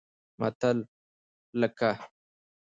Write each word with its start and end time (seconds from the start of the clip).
متل 0.39 0.77
لکه 1.59 1.91